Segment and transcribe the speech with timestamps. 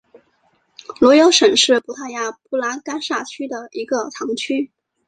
[0.99, 4.71] 罗尤什是葡萄牙布拉干萨区的一个堂区。